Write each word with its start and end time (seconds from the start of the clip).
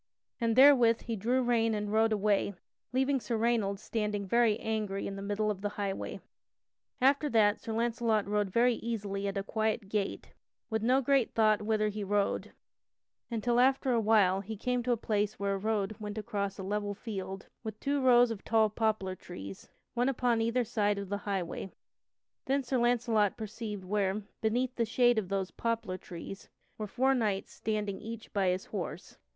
And 0.39 0.55
therewith 0.55 1.01
he 1.01 1.15
drew 1.15 1.43
rein 1.43 1.75
and 1.75 1.93
rode 1.93 2.11
away, 2.11 2.55
leaving 2.91 3.19
Sir 3.19 3.37
Raynold 3.37 3.79
standing 3.79 4.25
very 4.25 4.59
angry 4.59 5.05
in 5.05 5.15
the 5.15 5.21
middle 5.21 5.51
of 5.51 5.61
the 5.61 5.69
highway. 5.77 6.19
[Sidenote: 6.99 7.61
Sir 7.61 7.71
Launcelot 7.73 7.77
meets 7.77 7.99
four 7.99 8.07
noble 8.07 8.17
knights] 8.17 8.23
After 8.25 8.29
that 8.31 8.31
Sir 8.31 8.33
Launcelot 8.33 8.33
rode 8.33 8.49
very 8.49 8.73
easily 8.81 9.27
at 9.27 9.37
a 9.37 9.43
quiet 9.43 9.89
gait, 9.89 10.33
with 10.71 10.81
no 10.81 11.01
great 11.01 11.35
thought 11.35 11.61
whither 11.61 11.89
he 11.89 12.03
rode, 12.03 12.51
until 13.29 13.59
after 13.59 13.91
a 13.91 13.99
while 13.99 14.41
he 14.41 14.57
came 14.57 14.81
to 14.81 14.91
a 14.91 14.97
place 14.97 15.37
where 15.37 15.53
a 15.53 15.57
road 15.59 15.95
went 15.99 16.17
across 16.17 16.57
a 16.57 16.63
level 16.63 16.95
field 16.95 17.45
with 17.63 17.79
two 17.79 18.01
rows 18.01 18.31
of 18.31 18.43
tall 18.43 18.71
poplar 18.71 19.15
trees, 19.15 19.69
one 19.93 20.09
upon 20.09 20.41
either 20.41 20.63
side 20.63 20.97
of 20.97 21.09
the 21.09 21.17
highway. 21.29 21.69
Then 22.47 22.63
Sir 22.63 22.79
Launcelot 22.79 23.37
perceived 23.37 23.85
where, 23.85 24.23
beneath 24.41 24.73
the 24.77 24.83
shade 24.85 25.19
of 25.19 25.29
these 25.29 25.51
poplar 25.51 25.99
trees, 25.99 26.49
were 26.79 26.87
four 26.87 27.13
knights 27.13 27.53
standing 27.53 28.01
each 28.01 28.33
by 28.33 28.47
his 28.47 28.65
horse. 28.65 29.19